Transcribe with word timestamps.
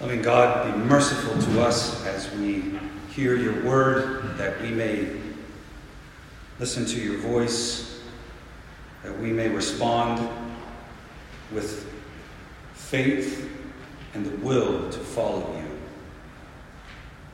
Loving 0.00 0.22
God, 0.22 0.72
be 0.72 0.78
merciful 0.84 1.36
to 1.42 1.60
us 1.60 2.06
as 2.06 2.30
we 2.36 2.78
hear 3.10 3.34
your 3.34 3.64
word, 3.64 4.38
that 4.38 4.60
we 4.62 4.70
may 4.70 5.10
listen 6.60 6.86
to 6.86 7.00
your 7.00 7.18
voice, 7.18 8.00
that 9.02 9.18
we 9.18 9.32
may 9.32 9.48
respond 9.48 10.28
with 11.50 11.92
faith 12.74 13.50
and 14.14 14.24
the 14.24 14.36
will 14.36 14.88
to 14.88 14.98
follow 15.00 15.52
you 15.56 15.68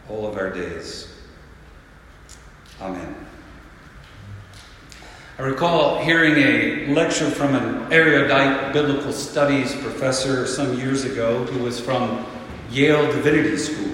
all 0.09 0.27
of 0.27 0.39
our 0.39 0.49
days. 0.49 1.15
Amen. 2.81 3.15
I 5.39 5.43
recall 5.43 6.03
hearing 6.03 6.37
a 6.37 6.95
lecture 6.95 7.29
from 7.29 7.55
an 7.57 7.93
erudite 7.93 8.73
biblical 8.73 9.13
studies 9.13 9.75
professor 9.75 10.47
some 10.47 10.79
years 10.79 11.05
ago 11.05 11.45
who 11.45 11.63
was 11.63 11.79
from 11.79 12.25
Yale 12.75 13.07
Divinity 13.13 13.57
School. 13.57 13.93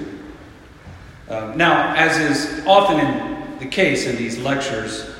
Um, 1.28 1.56
now, 1.56 1.94
as 1.94 2.18
is 2.18 2.66
often 2.66 2.98
in 2.98 3.58
the 3.58 3.66
case 3.66 4.06
in 4.06 4.16
these 4.16 4.38
lectures, 4.38 5.10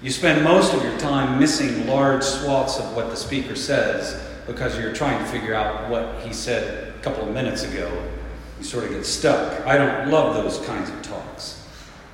you 0.00 0.10
spend 0.10 0.44
most 0.44 0.72
of 0.72 0.82
your 0.82 0.96
time 0.98 1.38
missing 1.38 1.86
large 1.88 2.22
swaths 2.22 2.78
of 2.78 2.94
what 2.94 3.10
the 3.10 3.16
speaker 3.16 3.56
says 3.56 4.24
because 4.46 4.78
you're 4.78 4.94
trying 4.94 5.18
to 5.18 5.30
figure 5.30 5.54
out 5.54 5.90
what 5.90 6.22
he 6.22 6.32
said 6.32 6.94
a 6.96 6.98
couple 7.00 7.26
of 7.26 7.34
minutes 7.34 7.64
ago. 7.64 7.90
You 8.58 8.64
sort 8.64 8.84
of 8.84 8.90
get 8.90 9.04
stuck. 9.04 9.66
I 9.66 9.76
don't 9.76 10.10
love 10.10 10.34
those 10.34 10.64
kinds 10.66 10.88
of 10.88 11.02
talks. 11.02 11.66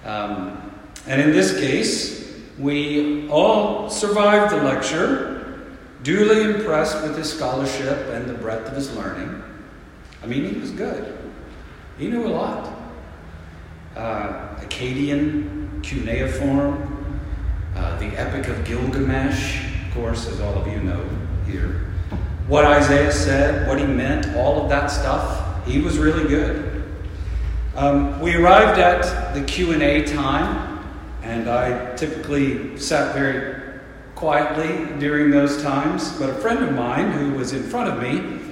Um, 0.04 0.72
and 1.06 1.20
in 1.20 1.32
this 1.32 1.58
case, 1.60 2.42
we 2.58 3.28
all 3.28 3.90
survived 3.90 4.52
the 4.52 4.62
lecture, 4.62 5.68
duly 6.02 6.42
impressed 6.54 7.02
with 7.02 7.16
his 7.16 7.32
scholarship 7.32 7.98
and 8.08 8.28
the 8.28 8.34
breadth 8.34 8.66
of 8.68 8.74
his 8.74 8.94
learning. 8.96 9.42
I 10.24 10.26
mean, 10.26 10.54
he 10.54 10.58
was 10.58 10.70
good. 10.70 11.18
He 11.98 12.08
knew 12.08 12.26
a 12.26 12.32
lot. 12.32 12.72
Uh, 13.94 14.56
Akkadian, 14.56 15.82
cuneiform, 15.82 17.20
uh, 17.76 17.98
the 17.98 18.06
Epic 18.18 18.48
of 18.48 18.64
Gilgamesh, 18.64 19.66
of 19.86 19.94
course, 19.94 20.26
as 20.26 20.40
all 20.40 20.54
of 20.54 20.66
you 20.66 20.80
know 20.80 21.06
here. 21.46 21.92
What 22.48 22.64
Isaiah 22.64 23.12
said, 23.12 23.68
what 23.68 23.78
he 23.78 23.84
meant, 23.84 24.34
all 24.34 24.62
of 24.62 24.70
that 24.70 24.86
stuff, 24.86 25.66
he 25.66 25.82
was 25.82 25.98
really 25.98 26.26
good. 26.26 26.84
Um, 27.76 28.18
we 28.18 28.34
arrived 28.34 28.80
at 28.80 29.34
the 29.34 29.42
Q&A 29.42 30.04
time, 30.04 30.82
and 31.22 31.50
I 31.50 31.94
typically 31.96 32.78
sat 32.78 33.14
very 33.14 33.62
quietly 34.14 34.98
during 34.98 35.30
those 35.30 35.62
times, 35.62 36.18
but 36.18 36.30
a 36.30 36.34
friend 36.36 36.64
of 36.64 36.72
mine 36.72 37.12
who 37.12 37.34
was 37.34 37.52
in 37.52 37.62
front 37.62 37.90
of 37.90 38.02
me 38.02 38.43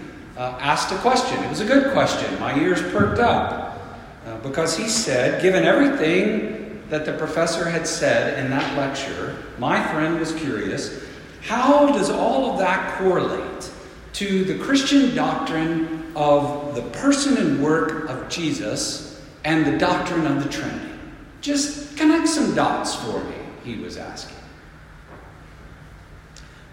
uh, 0.42 0.58
asked 0.58 0.90
a 0.90 0.98
question. 0.98 1.40
It 1.44 1.48
was 1.48 1.60
a 1.60 1.64
good 1.64 1.92
question. 1.92 2.38
My 2.40 2.58
ears 2.58 2.82
perked 2.90 3.20
up 3.20 3.78
uh, 4.26 4.38
because 4.38 4.76
he 4.76 4.88
said, 4.88 5.40
given 5.40 5.64
everything 5.64 6.82
that 6.88 7.06
the 7.06 7.12
professor 7.12 7.68
had 7.68 7.86
said 7.86 8.42
in 8.44 8.50
that 8.50 8.76
lecture, 8.76 9.36
my 9.58 9.80
friend 9.92 10.18
was 10.18 10.32
curious 10.32 11.04
how 11.42 11.86
does 11.92 12.10
all 12.10 12.50
of 12.50 12.58
that 12.58 12.98
correlate 12.98 13.70
to 14.14 14.44
the 14.44 14.58
Christian 14.58 15.14
doctrine 15.14 16.12
of 16.16 16.74
the 16.74 16.82
person 16.90 17.36
and 17.36 17.62
work 17.62 18.08
of 18.08 18.28
Jesus 18.28 19.24
and 19.44 19.64
the 19.64 19.78
doctrine 19.78 20.26
of 20.26 20.42
the 20.42 20.50
Trinity? 20.50 20.90
Just 21.40 21.96
connect 21.96 22.26
some 22.26 22.54
dots 22.54 22.96
for 22.96 23.22
me, 23.24 23.36
he 23.64 23.76
was 23.76 23.96
asking. 23.96 24.36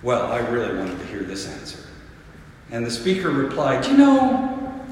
Well, 0.01 0.31
I 0.31 0.39
really 0.39 0.75
wanted 0.75 0.97
to 0.97 1.05
hear 1.05 1.21
this 1.21 1.47
answer. 1.47 1.88
And 2.71 2.85
the 2.85 2.91
speaker 2.91 3.29
replied, 3.29 3.85
You 3.85 3.97
know, 3.97 4.85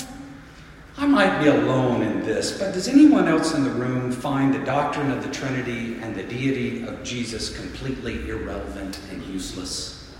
I 0.98 1.06
might 1.06 1.40
be 1.44 1.48
alone 1.48 2.02
in 2.02 2.22
this, 2.24 2.58
but 2.58 2.74
does 2.74 2.88
anyone 2.88 3.28
else 3.28 3.54
in 3.54 3.64
the 3.64 3.70
room 3.70 4.12
find 4.12 4.52
the 4.52 4.66
doctrine 4.66 5.12
of 5.12 5.24
the 5.24 5.32
Trinity 5.32 5.96
and 6.02 6.16
the 6.16 6.24
deity 6.24 6.88
of 6.88 7.04
Jesus 7.04 7.56
completely 7.56 8.28
irrelevant 8.30 9.00
and 9.12 9.24
useless? 9.26 10.16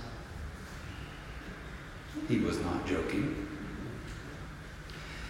He 2.28 2.38
was 2.38 2.60
not 2.60 2.86
joking. 2.86 3.48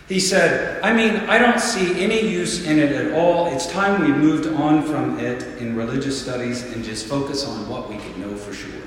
He 0.10 0.20
said, 0.20 0.82
I 0.84 0.94
mean, 0.94 1.16
I 1.30 1.38
don't 1.38 1.60
see 1.60 2.02
any 2.02 2.30
use 2.30 2.66
in 2.66 2.80
it 2.80 2.92
at 2.94 3.14
all. 3.14 3.48
It's 3.48 3.68
time 3.68 4.02
we 4.02 4.08
moved 4.08 4.48
on 4.48 4.84
from 4.84 5.20
it 5.20 5.44
in 5.62 5.76
religious 5.76 6.22
studies 6.22 6.64
and 6.74 6.84
just 6.84 7.08
focus 7.08 7.46
on 7.46 7.68
what 7.70 7.90
we 7.90 7.98
can 7.98 8.22
know 8.22 8.36
for 8.36 8.54
sure. 8.54 8.87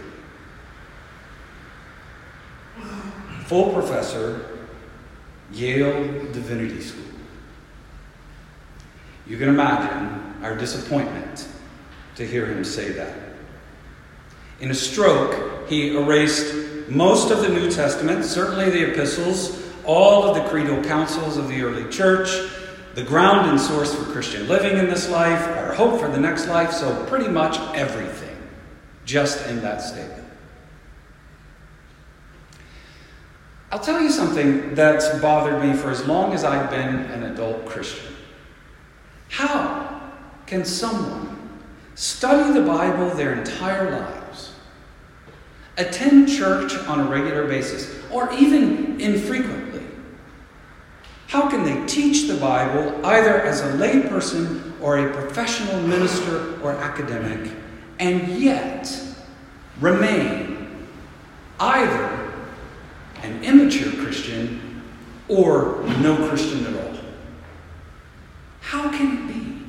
Full 3.50 3.72
professor, 3.72 4.46
Yale 5.52 6.04
Divinity 6.30 6.80
School. 6.80 7.02
You 9.26 9.38
can 9.38 9.48
imagine 9.48 10.36
our 10.44 10.54
disappointment 10.56 11.48
to 12.14 12.24
hear 12.24 12.46
him 12.46 12.62
say 12.62 12.92
that. 12.92 13.12
In 14.60 14.70
a 14.70 14.74
stroke, 14.74 15.68
he 15.68 15.96
erased 15.96 16.54
most 16.88 17.32
of 17.32 17.40
the 17.40 17.48
New 17.48 17.68
Testament, 17.72 18.24
certainly 18.24 18.70
the 18.70 18.92
epistles, 18.92 19.60
all 19.84 20.22
of 20.22 20.36
the 20.36 20.48
creedal 20.48 20.84
councils 20.84 21.36
of 21.36 21.48
the 21.48 21.60
early 21.60 21.90
church, 21.90 22.30
the 22.94 23.02
ground 23.02 23.50
and 23.50 23.60
source 23.60 23.92
for 23.92 24.04
Christian 24.12 24.46
living 24.46 24.78
in 24.78 24.86
this 24.86 25.10
life, 25.10 25.44
our 25.56 25.74
hope 25.74 25.98
for 25.98 26.06
the 26.06 26.20
next 26.20 26.46
life, 26.46 26.70
so 26.70 27.04
pretty 27.06 27.26
much 27.28 27.58
everything, 27.74 28.36
just 29.04 29.44
in 29.48 29.60
that 29.62 29.82
statement. 29.82 30.19
I'll 33.72 33.78
tell 33.78 34.00
you 34.02 34.10
something 34.10 34.74
that's 34.74 35.08
bothered 35.20 35.62
me 35.62 35.74
for 35.74 35.90
as 35.90 36.04
long 36.06 36.32
as 36.32 36.44
I've 36.44 36.70
been 36.70 36.96
an 36.96 37.22
adult 37.24 37.66
Christian. 37.66 38.14
How 39.28 40.10
can 40.46 40.64
someone 40.64 41.38
study 41.94 42.52
the 42.52 42.66
Bible 42.66 43.10
their 43.10 43.34
entire 43.34 43.92
lives, 43.92 44.54
attend 45.76 46.28
church 46.28 46.74
on 46.88 47.00
a 47.00 47.04
regular 47.04 47.46
basis, 47.46 47.94
or 48.10 48.32
even 48.32 49.00
infrequently? 49.00 49.84
How 51.28 51.48
can 51.48 51.62
they 51.62 51.86
teach 51.86 52.26
the 52.26 52.36
Bible 52.38 53.06
either 53.06 53.40
as 53.42 53.60
a 53.60 53.72
layperson 53.74 54.72
or 54.80 54.98
a 54.98 55.12
professional 55.12 55.80
minister 55.82 56.60
or 56.60 56.72
academic 56.72 57.52
and 58.00 58.28
yet 58.40 59.00
remain 59.78 60.88
either 61.60 62.19
an 63.22 63.42
immature 63.44 63.92
Christian 64.02 64.82
or 65.28 65.82
no 66.00 66.28
Christian 66.28 66.66
at 66.66 66.74
all. 66.74 66.90
How 68.60 68.90
can 68.90 69.18
it 69.18 69.32
be? 69.32 69.62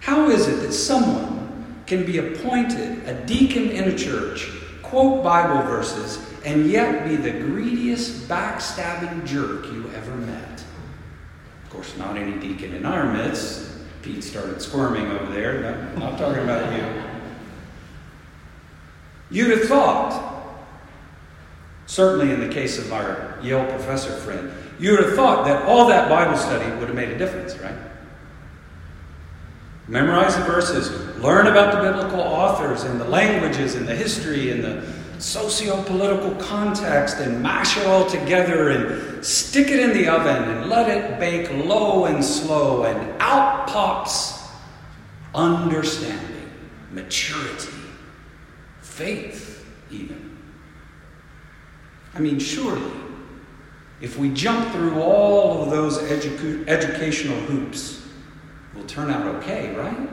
How 0.00 0.28
is 0.30 0.46
it 0.48 0.60
that 0.60 0.72
someone 0.72 1.82
can 1.86 2.04
be 2.04 2.18
appointed 2.18 3.08
a 3.08 3.24
deacon 3.26 3.70
in 3.70 3.84
a 3.84 3.96
church, 3.96 4.50
quote 4.82 5.22
Bible 5.22 5.62
verses, 5.62 6.18
and 6.44 6.70
yet 6.70 7.08
be 7.08 7.16
the 7.16 7.30
greediest, 7.30 8.28
backstabbing 8.28 9.26
jerk 9.26 9.66
you 9.66 9.90
ever 9.94 10.14
met? 10.16 10.64
Of 11.64 11.70
course, 11.70 11.96
not 11.96 12.16
any 12.16 12.38
deacon 12.40 12.74
in 12.74 12.86
our 12.86 13.12
midst. 13.12 13.72
Pete 14.02 14.22
started 14.22 14.62
squirming 14.62 15.08
over 15.08 15.32
there. 15.32 15.60
No, 15.60 16.06
not 16.06 16.18
talking 16.18 16.44
about 16.44 16.72
you. 16.72 17.15
You'd 19.30 19.58
have 19.58 19.68
thought, 19.68 20.54
certainly 21.86 22.32
in 22.32 22.40
the 22.40 22.48
case 22.48 22.78
of 22.78 22.92
our 22.92 23.38
Yale 23.42 23.66
professor 23.66 24.12
friend, 24.12 24.52
you 24.78 24.92
would 24.92 25.00
have 25.00 25.14
thought 25.14 25.46
that 25.46 25.64
all 25.64 25.88
that 25.88 26.08
Bible 26.08 26.36
study 26.36 26.64
would 26.78 26.88
have 26.88 26.94
made 26.94 27.08
a 27.08 27.18
difference, 27.18 27.56
right? 27.58 27.76
Memorize 29.88 30.36
the 30.36 30.42
verses, 30.42 30.90
learn 31.22 31.46
about 31.46 31.74
the 31.74 31.80
biblical 31.80 32.20
authors 32.20 32.84
and 32.84 33.00
the 33.00 33.04
languages 33.04 33.74
and 33.74 33.86
the 33.86 33.94
history 33.94 34.50
and 34.50 34.62
the 34.62 34.86
socio 35.18 35.82
political 35.84 36.34
context 36.34 37.18
and 37.18 37.42
mash 37.42 37.78
it 37.78 37.86
all 37.86 38.04
together 38.06 38.70
and 38.70 39.24
stick 39.24 39.68
it 39.68 39.80
in 39.80 39.90
the 39.90 40.08
oven 40.08 40.50
and 40.50 40.68
let 40.68 40.90
it 40.90 41.18
bake 41.18 41.50
low 41.64 42.04
and 42.04 42.22
slow, 42.24 42.84
and 42.84 43.14
out 43.20 43.66
pops 43.66 44.46
understanding, 45.34 46.50
maturity 46.92 47.85
faith, 48.96 49.66
even. 49.90 50.38
I 52.14 52.20
mean, 52.20 52.38
surely, 52.38 52.90
if 54.00 54.18
we 54.18 54.30
jump 54.30 54.72
through 54.72 55.00
all 55.02 55.62
of 55.62 55.70
those 55.70 55.98
edu- 55.98 56.66
educational 56.66 57.38
hoops, 57.40 58.06
we'll 58.74 58.86
turn 58.86 59.10
out 59.10 59.26
okay, 59.36 59.74
right? 59.74 60.08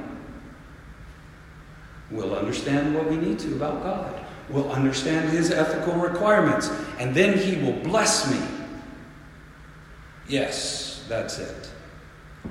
We'll 2.12 2.35
understand 2.35 2.94
what 2.94 3.09
we 3.09 3.15
need 3.15 3.39
to 3.39 3.56
about 3.56 3.83
God. 3.83 4.25
We'll 4.50 4.69
understand 4.69 5.30
His 5.30 5.50
ethical 5.50 5.94
requirements, 5.94 6.69
and 7.00 7.15
then 7.15 7.38
He 7.38 7.63
will 7.63 7.80
bless 7.83 8.30
me. 8.30 8.45
Yes, 10.27 11.06
that's 11.07 11.39
it. 11.39 11.69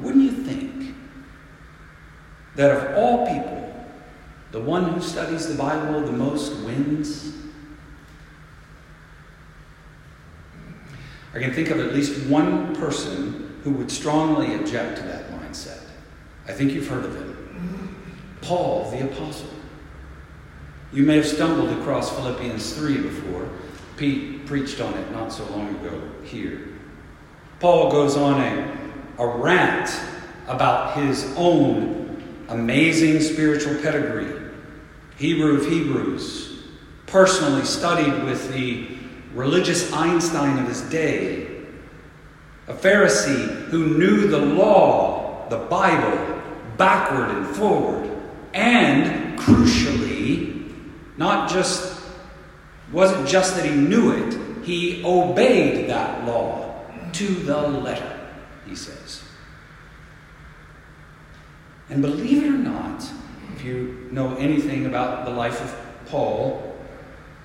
Wouldn't 0.01 0.25
you 0.25 0.33
think 0.33 0.95
that 2.57 2.71
of 2.75 2.97
all 2.97 3.27
people, 3.27 3.82
the 4.53 4.61
one 4.61 4.85
who 4.85 5.01
studies 5.01 5.49
the 5.49 5.55
Bible 5.55 6.01
the 6.03 6.13
most 6.13 6.55
wins? 6.65 7.35
I 11.35 11.39
can 11.39 11.53
think 11.53 11.71
of 11.71 11.81
at 11.81 11.95
least 11.95 12.27
one 12.29 12.77
person 12.77 13.59
who 13.65 13.71
would 13.73 13.91
strongly 13.91 14.55
object 14.55 14.99
to 14.99 15.03
that 15.05 15.31
mindset. 15.31 15.81
I 16.47 16.53
think 16.53 16.73
you've 16.73 16.89
heard 16.89 17.05
of 17.05 17.17
him 17.17 17.33
Paul 18.43 18.91
the 18.91 19.05
Apostle. 19.05 19.49
You 20.93 21.05
may 21.05 21.17
have 21.17 21.27
stumbled 21.27 21.71
across 21.79 22.15
Philippians 22.15 22.75
3 22.75 22.99
before. 22.99 23.49
Pete 23.97 24.45
preached 24.45 24.81
on 24.81 24.93
it 24.95 25.11
not 25.13 25.33
so 25.33 25.45
long 25.47 25.75
ago 25.77 26.03
here. 26.25 26.69
Paul 27.61 27.91
goes 27.91 28.17
on 28.17 28.41
a, 28.41 28.77
a 29.19 29.27
rant 29.27 29.89
about 30.49 30.99
his 30.99 31.33
own 31.37 32.23
amazing 32.49 33.21
spiritual 33.21 33.81
pedigree. 33.81 34.42
Hebrew 35.23 35.55
of 35.55 35.67
Hebrews, 35.67 36.65
personally 37.07 37.65
studied 37.65 38.25
with 38.25 38.53
the 38.53 38.89
religious 39.35 39.93
Einstein 39.93 40.59
of 40.59 40.67
his 40.67 40.81
day, 40.91 41.47
a 42.67 42.75
Pharisee 42.75 43.67
who 43.67 43.97
knew 43.97 44.27
the 44.27 44.41
law, 44.41 45.49
the 45.49 45.59
Bible, 45.59 46.43
backward 46.77 47.31
and 47.31 47.47
forward, 47.55 48.11
and 48.53 49.39
crucially, 49.39 50.75
not 51.17 51.49
just 51.49 52.03
wasn't 52.91 53.29
just 53.29 53.55
that 53.55 53.65
he 53.65 53.77
knew 53.77 54.11
it, 54.11 54.65
he 54.65 55.05
obeyed 55.05 55.89
that 55.89 56.27
law 56.27 56.85
to 57.13 57.27
the 57.29 57.69
letter, 57.69 58.29
he 58.67 58.75
says. 58.75 59.23
And 61.89 62.03
believe 62.03 62.43
it 62.43 62.49
or 62.49 62.59
not, 62.59 63.09
you 63.65 64.09
know 64.11 64.35
anything 64.37 64.87
about 64.87 65.25
the 65.25 65.31
life 65.31 65.61
of 65.61 66.07
Paul, 66.07 66.77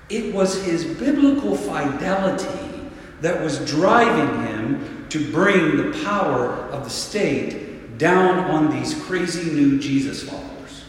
it 0.08 0.34
was 0.34 0.64
his 0.64 0.84
biblical 0.84 1.54
fidelity 1.56 2.90
that 3.20 3.42
was 3.42 3.58
driving 3.70 4.46
him 4.46 5.06
to 5.08 5.32
bring 5.32 5.76
the 5.76 6.04
power 6.04 6.52
of 6.70 6.84
the 6.84 6.90
state 6.90 7.98
down 7.98 8.38
on 8.50 8.70
these 8.70 8.94
crazy 9.04 9.50
new 9.50 9.78
Jesus 9.78 10.22
followers. 10.22 10.84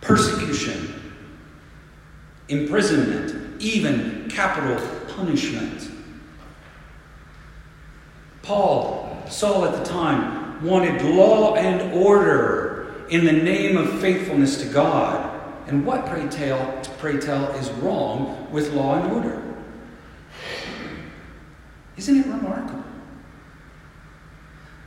Persecution, 0.00 1.14
imprisonment, 2.48 3.62
even 3.62 4.28
capital 4.28 4.76
punishment. 5.14 5.90
Paul, 8.42 9.22
Saul 9.28 9.64
at 9.64 9.78
the 9.78 9.84
time, 9.84 10.62
wanted 10.64 11.00
law 11.02 11.54
and 11.54 11.94
order 11.94 12.73
in 13.08 13.24
the 13.24 13.32
name 13.32 13.76
of 13.76 14.00
faithfulness 14.00 14.60
to 14.62 14.66
God. 14.66 15.30
And 15.66 15.86
what, 15.86 16.06
pray 16.06 16.28
tell, 16.28 16.82
pray 16.98 17.18
tell, 17.18 17.50
is 17.52 17.70
wrong 17.70 18.50
with 18.52 18.72
law 18.72 19.00
and 19.00 19.12
order? 19.12 19.42
Isn't 21.96 22.18
it 22.18 22.26
remarkable 22.26 22.84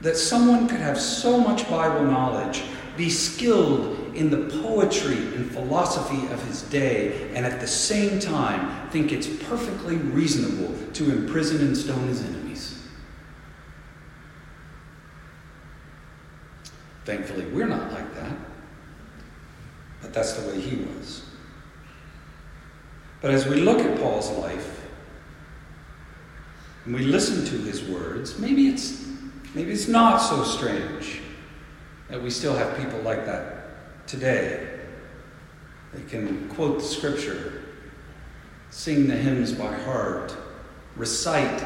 that 0.02 0.16
someone 0.16 0.68
could 0.68 0.80
have 0.80 1.00
so 1.00 1.40
much 1.40 1.68
Bible 1.70 2.06
knowledge, 2.06 2.64
be 2.96 3.10
skilled 3.10 4.16
in 4.16 4.30
the 4.30 4.60
poetry 4.62 5.18
and 5.36 5.52
philosophy 5.52 6.28
of 6.32 6.44
his 6.46 6.64
day, 6.64 7.32
and 7.34 7.46
at 7.46 7.60
the 7.60 7.68
same 7.68 8.20
time 8.20 8.90
think 8.90 9.12
it's 9.12 9.28
perfectly 9.28 9.96
reasonable 9.96 10.76
to 10.94 11.12
imprison 11.12 11.62
and 11.62 11.76
stone 11.76 12.08
his 12.08 12.24
enemies? 12.24 12.77
Thankfully, 17.08 17.46
we're 17.46 17.68
not 17.68 17.94
like 17.94 18.14
that. 18.16 18.36
But 20.02 20.14
that's 20.14 20.34
the 20.34 20.46
way 20.50 20.60
he 20.60 20.76
was. 20.76 21.24
But 23.22 23.32
as 23.32 23.48
we 23.48 23.62
look 23.62 23.80
at 23.80 23.98
Paul's 24.02 24.30
life, 24.32 24.86
and 26.84 26.94
we 26.94 27.06
listen 27.06 27.46
to 27.46 27.64
his 27.64 27.82
words, 27.82 28.38
maybe 28.40 28.68
it's 28.68 29.08
maybe 29.56 29.72
it's 29.72 29.88
not 29.88 30.18
so 30.18 30.44
strange 30.44 31.22
that 32.10 32.22
we 32.22 32.30
still 32.30 32.58
have 32.58 32.78
people 32.78 33.00
like 33.04 33.26
that 33.26 34.06
today. 34.06 34.82
They 35.94 36.04
can 36.10 36.50
quote 36.50 36.80
the 36.80 36.86
scripture, 36.86 37.70
sing 38.70 39.08
the 39.08 39.16
hymns 39.16 39.54
by 39.54 39.74
heart, 39.74 40.36
recite 40.98 41.64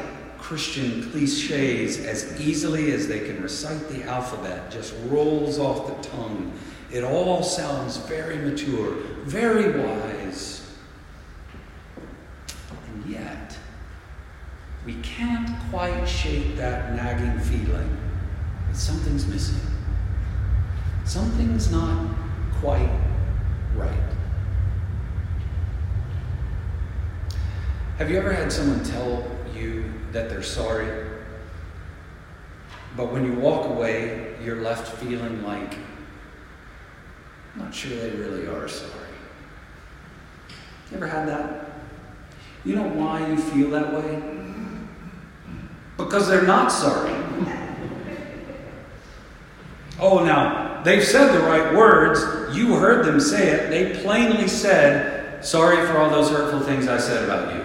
Christian 0.52 1.10
cliches 1.10 2.04
as 2.04 2.38
easily 2.38 2.92
as 2.92 3.08
they 3.08 3.20
can 3.20 3.42
recite 3.42 3.88
the 3.88 4.02
alphabet, 4.02 4.70
just 4.70 4.92
rolls 5.06 5.58
off 5.58 5.86
the 5.86 6.10
tongue. 6.10 6.52
It 6.90 7.02
all 7.02 7.42
sounds 7.42 7.96
very 7.96 8.36
mature, 8.36 8.96
very 9.24 9.82
wise. 9.82 10.76
And 12.68 13.06
yet, 13.10 13.56
we 14.84 14.96
can't 14.96 15.48
quite 15.70 16.04
shake 16.04 16.54
that 16.56 16.94
nagging 16.96 17.40
feeling 17.40 17.96
that 18.68 18.76
something's 18.76 19.26
missing. 19.26 19.66
Something's 21.06 21.72
not 21.72 22.14
quite 22.60 23.00
right. 23.74 24.12
Have 27.96 28.10
you 28.10 28.18
ever 28.18 28.34
had 28.34 28.52
someone 28.52 28.84
tell 28.84 29.31
that 30.12 30.28
they're 30.28 30.42
sorry, 30.42 31.08
but 32.96 33.10
when 33.10 33.24
you 33.24 33.34
walk 33.34 33.66
away, 33.66 34.34
you're 34.44 34.60
left 34.62 34.88
feeling 34.98 35.42
like, 35.42 35.74
I'm 37.54 37.64
not 37.64 37.74
sure 37.74 37.96
they 37.96 38.10
really 38.10 38.46
are 38.46 38.68
sorry? 38.68 38.92
You 40.90 40.96
ever 40.98 41.06
had 41.06 41.28
that? 41.28 41.70
You 42.64 42.76
know 42.76 42.88
why 42.88 43.26
you 43.26 43.36
feel 43.36 43.70
that 43.70 43.92
way? 43.92 44.22
Because 45.96 46.28
they're 46.28 46.46
not 46.46 46.70
sorry. 46.70 47.14
Oh, 50.00 50.24
now, 50.24 50.82
they've 50.82 51.04
said 51.04 51.32
the 51.32 51.44
right 51.46 51.74
words. 51.74 52.56
You 52.56 52.74
heard 52.74 53.06
them 53.06 53.20
say 53.20 53.50
it. 53.50 53.70
They 53.70 54.02
plainly 54.02 54.48
said, 54.48 55.44
Sorry 55.44 55.76
for 55.86 55.98
all 55.98 56.10
those 56.10 56.28
hurtful 56.30 56.60
things 56.60 56.88
I 56.88 56.98
said 56.98 57.22
about 57.22 57.54
you. 57.54 57.61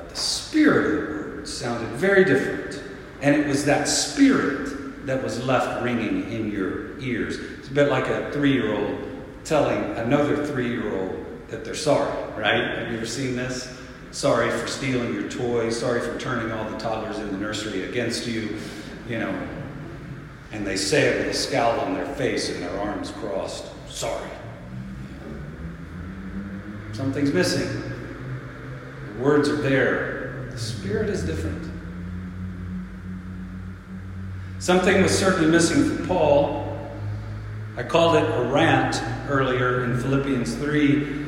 But 0.00 0.08
the 0.08 0.16
spirit 0.16 0.86
of 0.86 0.92
the 0.92 1.06
word 1.12 1.48
sounded 1.48 1.88
very 1.90 2.24
different. 2.24 2.82
And 3.20 3.36
it 3.36 3.46
was 3.46 3.66
that 3.66 3.86
spirit 3.86 5.06
that 5.06 5.22
was 5.22 5.44
left 5.44 5.82
ringing 5.82 6.32
in 6.32 6.50
your 6.50 6.98
ears. 7.00 7.38
It's 7.58 7.68
a 7.68 7.72
bit 7.72 7.90
like 7.90 8.06
a 8.06 8.32
three 8.32 8.52
year 8.54 8.74
old 8.74 8.98
telling 9.44 9.78
another 9.96 10.46
three 10.46 10.70
year 10.70 10.98
old 10.98 11.26
that 11.48 11.66
they're 11.66 11.74
sorry, 11.74 12.10
right? 12.32 12.78
Have 12.78 12.90
you 12.90 12.96
ever 12.96 13.04
seen 13.04 13.36
this? 13.36 13.76
Sorry 14.10 14.50
for 14.50 14.66
stealing 14.66 15.12
your 15.12 15.28
toy. 15.28 15.68
Sorry 15.68 16.00
for 16.00 16.18
turning 16.18 16.50
all 16.50 16.68
the 16.70 16.78
toddlers 16.78 17.18
in 17.18 17.30
the 17.30 17.36
nursery 17.36 17.84
against 17.84 18.26
you. 18.26 18.56
You 19.06 19.18
know, 19.18 19.48
and 20.50 20.66
they 20.66 20.76
say 20.76 21.08
it 21.08 21.26
with 21.26 21.36
a 21.36 21.38
scowl 21.38 21.78
on 21.80 21.92
their 21.92 22.06
face 22.14 22.48
and 22.48 22.62
their 22.62 22.80
arms 22.80 23.10
crossed. 23.10 23.66
Sorry. 23.90 24.30
Something's 26.92 27.34
missing. 27.34 27.89
Words 29.20 29.48
are 29.48 29.56
there. 29.56 30.48
The 30.50 30.58
spirit 30.58 31.10
is 31.10 31.22
different. 31.22 31.70
Something 34.58 35.02
was 35.02 35.16
certainly 35.16 35.50
missing 35.50 35.84
for 35.84 36.06
Paul. 36.06 36.90
I 37.76 37.82
called 37.82 38.16
it 38.16 38.24
a 38.24 38.42
rant 38.44 39.02
earlier 39.28 39.84
in 39.84 39.98
Philippians 39.98 40.54
3 40.56 41.20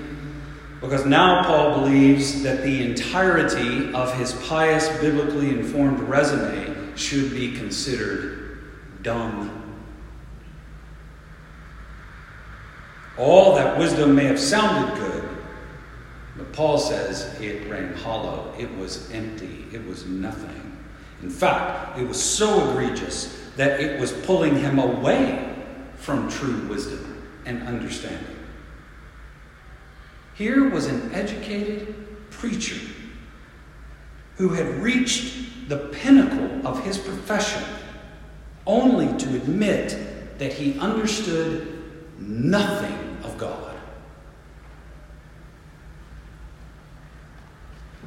because 0.82 1.06
now 1.06 1.44
Paul 1.44 1.80
believes 1.80 2.42
that 2.42 2.62
the 2.62 2.82
entirety 2.82 3.92
of 3.94 4.12
his 4.18 4.32
pious, 4.46 4.88
biblically 5.00 5.50
informed 5.50 6.00
resume 6.00 6.96
should 6.96 7.30
be 7.30 7.52
considered 7.52 8.58
dumb. 9.02 9.58
All 13.16 13.54
that 13.54 13.78
wisdom 13.78 14.14
may 14.14 14.24
have 14.24 14.40
sounded 14.40 14.98
good, 14.98 15.21
Paul 16.52 16.78
says 16.78 17.40
it 17.40 17.68
rang 17.70 17.94
hollow. 17.94 18.52
It 18.58 18.74
was 18.76 19.10
empty. 19.12 19.64
It 19.72 19.86
was 19.86 20.06
nothing. 20.06 20.76
In 21.22 21.30
fact, 21.30 21.98
it 21.98 22.06
was 22.06 22.22
so 22.22 22.70
egregious 22.70 23.50
that 23.56 23.80
it 23.80 24.00
was 24.00 24.12
pulling 24.12 24.58
him 24.58 24.78
away 24.78 25.54
from 25.96 26.28
true 26.28 26.66
wisdom 26.68 27.22
and 27.46 27.62
understanding. 27.62 28.36
Here 30.34 30.68
was 30.68 30.86
an 30.86 31.12
educated 31.14 32.30
preacher 32.30 32.80
who 34.36 34.48
had 34.50 34.66
reached 34.82 35.68
the 35.68 35.76
pinnacle 35.76 36.66
of 36.66 36.84
his 36.84 36.98
profession 36.98 37.62
only 38.66 39.16
to 39.18 39.36
admit 39.36 40.38
that 40.38 40.52
he 40.52 40.78
understood 40.78 41.84
nothing 42.18 43.18
of 43.22 43.36
God. 43.38 43.76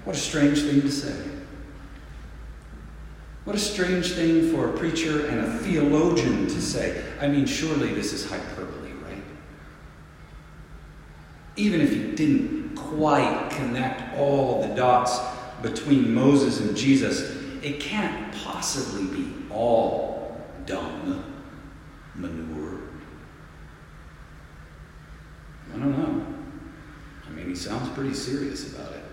What 0.06 0.16
a 0.16 0.20
strange 0.20 0.62
thing 0.62 0.82
to 0.82 0.92
say. 0.92 1.16
What 3.44 3.56
a 3.56 3.60
strange 3.60 4.14
thing 4.14 4.52
for 4.52 4.70
a 4.70 4.78
preacher 4.78 5.28
and 5.28 5.40
a 5.40 5.58
theologian 5.60 6.48
to 6.48 6.62
say. 6.62 7.04
I 7.20 7.28
mean, 7.28 7.46
surely 7.46 7.94
this 7.94 8.14
is 8.14 8.28
hyperbole, 8.28 8.92
right? 9.04 9.22
even 11.56 11.80
if 11.80 11.94
you 11.94 12.12
didn't 12.14 12.76
quite 12.76 13.50
connect 13.52 14.18
all 14.18 14.62
the 14.62 14.74
dots 14.76 15.20
between 15.62 16.14
Moses 16.14 16.60
and 16.60 16.76
Jesus, 16.76 17.22
it 17.64 17.80
can't 17.80 18.34
possibly 18.44 19.06
be 19.06 19.34
all 19.50 20.38
dung, 20.66 21.24
manure. 22.14 22.80
I 25.74 25.78
don't 25.78 25.98
know. 25.98 26.26
I 27.26 27.30
mean, 27.32 27.48
he 27.48 27.56
sounds 27.56 27.90
pretty 27.90 28.14
serious 28.14 28.74
about 28.74 28.94
it. 28.94 29.05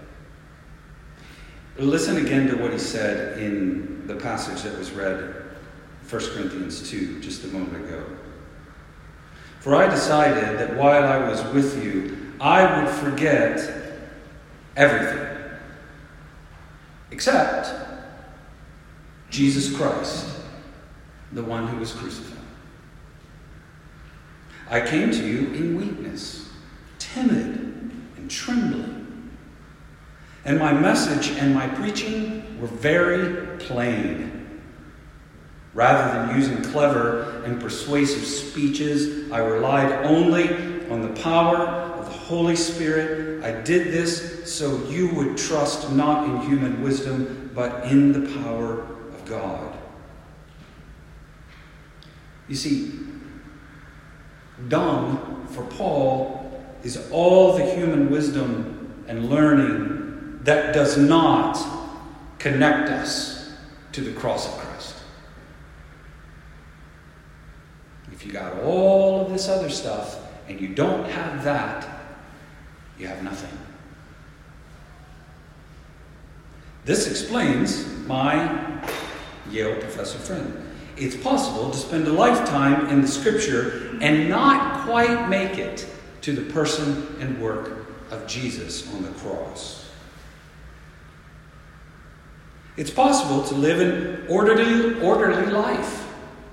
Listen 1.79 2.19
again 2.19 2.47
to 2.49 2.57
what 2.57 2.73
he 2.73 2.79
said 2.79 3.39
in 3.39 4.07
the 4.07 4.15
passage 4.17 4.63
that 4.63 4.79
was 4.79 4.91
read, 4.91 5.35
1 6.09 6.21
Corinthians 6.35 6.89
2, 6.91 7.21
just 7.21 7.45
a 7.45 7.49
moment 7.49 7.87
ago. 7.87 8.05
For 9.61 9.75
I 9.75 9.89
decided 9.89 10.59
that 10.59 10.77
while 10.77 11.05
I 11.05 11.29
was 11.29 11.43
with 11.55 11.83
you, 11.83 12.35
I 12.41 12.83
would 12.83 12.93
forget 12.93 14.01
everything 14.77 15.29
except 17.13 17.73
Jesus 19.31 19.75
Christ, 19.77 20.27
the 21.33 21.43
one 21.43 21.69
who 21.69 21.79
was 21.79 21.93
crucified. 21.93 22.39
I 24.69 24.81
came 24.81 25.11
to 25.11 25.27
you 25.27 25.53
in 25.55 25.77
weakness, 25.77 26.51
timid 26.99 27.93
and 28.17 28.31
trembling. 28.31 29.02
And 30.45 30.59
my 30.59 30.73
message 30.73 31.37
and 31.39 31.55
my 31.55 31.69
preaching 31.69 32.61
were 32.61 32.67
very 32.67 33.59
plain. 33.59 34.61
Rather 35.75 36.27
than 36.27 36.37
using 36.37 36.63
clever 36.71 37.43
and 37.45 37.61
persuasive 37.61 38.25
speeches, 38.25 39.31
I 39.31 39.39
relied 39.39 40.05
only 40.05 40.49
on 40.91 41.01
the 41.01 41.21
power 41.23 41.57
of 41.57 42.07
the 42.07 42.13
Holy 42.13 42.57
Spirit. 42.57 43.43
I 43.43 43.63
did 43.63 43.93
this 43.93 44.53
so 44.53 44.85
you 44.89 45.15
would 45.15 45.39
trust 45.39 45.91
not 45.93 46.29
in 46.29 46.49
human 46.49 46.83
wisdom, 46.83 47.51
but 47.55 47.85
in 47.87 48.13
the 48.13 48.41
power 48.43 48.81
of 48.83 49.25
God. 49.25 49.77
You 52.49 52.57
see, 52.57 52.93
dung 54.69 55.47
for 55.51 55.65
Paul 55.65 56.63
is 56.83 57.09
all 57.11 57.57
the 57.57 57.65
human 57.65 58.11
wisdom 58.11 59.05
and 59.09 59.31
learning 59.31 60.02
that 60.45 60.75
does 60.75 60.97
not 60.97 61.59
connect 62.39 62.91
us 62.91 63.53
to 63.93 64.01
the 64.01 64.13
cross 64.13 64.49
of 64.49 64.59
Christ. 64.59 64.97
If 68.13 68.27
you 68.27 68.33
got 68.33 68.61
all 68.63 69.21
of 69.21 69.33
this 69.33 69.49
other 69.49 69.71
stuff 69.71 70.19
and 70.49 70.61
you 70.61 70.69
don't 70.69 71.09
have 71.09 71.45
that, 71.45 71.89
you 72.99 73.07
have 73.07 73.23
nothing. 73.23 73.59
This 76.85 77.09
explains 77.09 77.87
my 78.07 78.83
Yale 79.51 79.81
professor 79.81 80.19
friend. 80.19 80.71
It's 80.97 81.17
possible 81.17 81.71
to 81.71 81.77
spend 81.77 82.07
a 82.09 82.13
lifetime 82.13 82.89
in 82.89 83.01
the 83.01 83.09
scripture 83.09 83.97
and 84.01 84.29
not 84.29 84.85
quite 84.85 85.29
make 85.29 85.59
it 85.59 85.87
to 86.23 86.33
the 86.33 86.53
person 86.53 87.17
and 87.21 87.41
work 87.41 87.87
of 88.11 88.27
Jesus 88.27 88.93
on 88.95 89.03
the 89.03 89.11
cross. 89.11 89.83
It's 92.77 92.91
possible 92.91 93.43
to 93.45 93.55
live 93.55 93.81
an 93.81 94.27
orderly, 94.29 95.01
orderly 95.03 95.51
life 95.53 96.01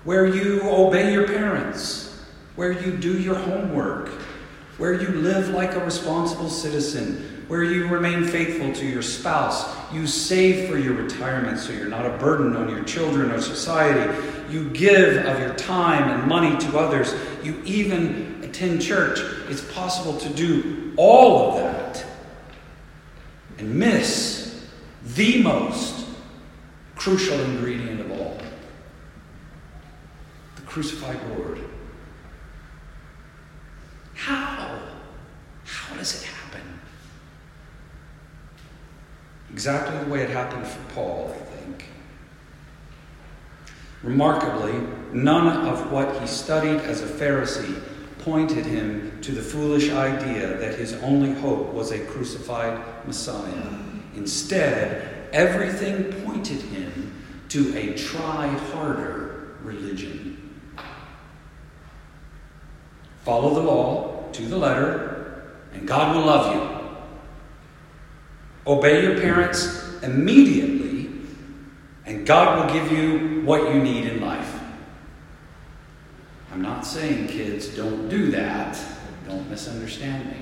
where 0.03 0.25
you 0.25 0.61
obey 0.63 1.13
your 1.13 1.27
parents, 1.27 2.23
where 2.55 2.71
you 2.71 2.97
do 2.97 3.17
your 3.19 3.35
homework, 3.35 4.09
where 4.77 5.01
you 5.01 5.09
live 5.09 5.49
like 5.49 5.75
a 5.75 5.83
responsible 5.83 6.49
citizen, 6.49 7.45
where 7.47 7.63
you 7.63 7.87
remain 7.87 8.25
faithful 8.25 8.73
to 8.73 8.85
your 8.85 9.01
spouse, 9.01 9.65
you 9.93 10.05
save 10.05 10.69
for 10.69 10.77
your 10.77 10.93
retirement 10.93 11.57
so 11.57 11.71
you're 11.71 11.87
not 11.87 12.05
a 12.05 12.17
burden 12.17 12.55
on 12.55 12.69
your 12.69 12.83
children 12.83 13.31
or 13.31 13.41
society, 13.41 14.13
you 14.49 14.69
give 14.71 15.25
of 15.25 15.39
your 15.39 15.53
time 15.55 16.09
and 16.09 16.27
money 16.27 16.57
to 16.57 16.77
others, 16.77 17.13
you 17.43 17.61
even 17.65 18.41
attend 18.43 18.81
church, 18.81 19.19
it's 19.49 19.61
possible 19.73 20.17
to 20.17 20.29
do 20.29 20.93
all 20.97 21.49
of 21.51 21.63
that 21.63 22.05
and 23.57 23.73
miss 23.73 24.65
the 25.15 25.41
most 25.41 25.98
crucial 26.99 27.39
ingredient 27.39 28.01
of 28.01 28.11
all 28.11 28.37
the 30.57 30.61
crucified 30.63 31.17
Lord. 31.29 31.63
How? 34.15 34.81
How 35.63 35.95
does 35.95 36.21
it 36.21 36.27
happen? 36.27 36.61
Exactly 39.49 39.97
the 40.03 40.11
way 40.11 40.23
it 40.23 40.29
happened 40.29 40.67
for 40.67 40.93
Paul, 40.93 41.33
I 41.33 41.39
think. 41.55 41.85
Remarkably, 44.03 44.85
none 45.13 45.47
of 45.69 45.93
what 45.93 46.19
he 46.19 46.27
studied 46.27 46.81
as 46.81 47.01
a 47.01 47.07
Pharisee 47.07 47.81
pointed 48.19 48.65
him 48.65 49.21
to 49.21 49.31
the 49.31 49.41
foolish 49.41 49.89
idea 49.89 50.57
that 50.57 50.75
his 50.75 50.95
only 50.95 51.31
hope 51.39 51.73
was 51.73 51.91
a 51.91 52.05
crucified 52.07 52.77
Messiah. 53.07 53.79
Instead, 54.15 55.18
everything 55.33 56.11
pointed 56.23 56.61
him 56.61 57.13
to 57.49 57.75
a 57.77 57.95
try 57.97 58.47
harder 58.47 59.55
religion. 59.63 60.59
Follow 63.23 63.53
the 63.53 63.61
law 63.61 64.29
to 64.31 64.41
the 64.43 64.57
letter, 64.57 65.51
and 65.73 65.87
God 65.87 66.15
will 66.15 66.25
love 66.25 66.55
you. 66.55 66.79
Obey 68.65 69.03
your 69.03 69.19
parents 69.19 70.01
immediately, 70.03 71.09
and 72.05 72.25
God 72.25 72.65
will 72.65 72.73
give 72.73 72.91
you 72.91 73.41
what 73.41 73.73
you 73.73 73.81
need 73.81 74.05
in 74.05 74.21
life. 74.21 74.59
I'm 76.51 76.61
not 76.61 76.85
saying, 76.85 77.27
kids, 77.27 77.67
don't 77.75 78.09
do 78.09 78.31
that. 78.31 78.79
Don't 79.27 79.47
misunderstand 79.49 80.25
me. 80.25 80.37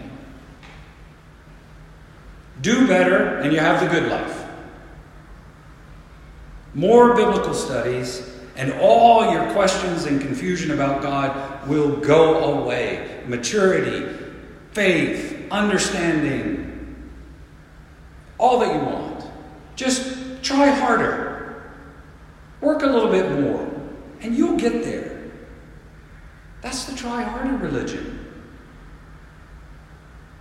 Do 2.61 2.87
better, 2.87 3.39
and 3.39 3.51
you 3.51 3.59
have 3.59 3.81
the 3.81 3.87
good 3.87 4.09
life. 4.09 4.46
More 6.77 7.15
biblical 7.15 7.55
studies, 7.55 8.21
and 8.55 8.71
all 8.73 9.33
your 9.33 9.51
questions 9.51 10.05
and 10.05 10.21
confusion 10.21 10.69
about 10.69 11.01
God 11.01 11.67
will 11.67 11.97
go 11.97 12.53
away. 12.53 13.23
Maturity, 13.25 14.15
faith, 14.73 15.47
understanding, 15.49 17.09
all 18.37 18.59
that 18.59 18.75
you 18.75 18.79
want. 18.79 19.25
Just 19.75 20.43
try 20.43 20.67
harder. 20.67 21.71
Work 22.61 22.83
a 22.83 22.85
little 22.85 23.09
bit 23.09 23.41
more, 23.41 23.67
and 24.21 24.37
you'll 24.37 24.59
get 24.59 24.83
there. 24.83 25.31
That's 26.61 26.85
the 26.85 26.95
try 26.95 27.23
harder 27.23 27.57
religion. 27.57 28.23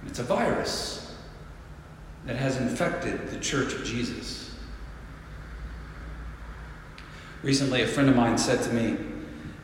It's 0.07 0.19
a 0.19 0.23
virus 0.23 1.17
that 2.27 2.37
has 2.37 2.59
infected 2.59 3.29
the 3.31 3.41
church 3.41 3.73
of 3.73 3.85
Jesus. 3.85 4.46
Recently, 7.47 7.83
a 7.83 7.87
friend 7.87 8.11
of 8.11 8.17
mine 8.17 8.37
said 8.37 8.61
to 8.65 8.73
me, 8.73 8.97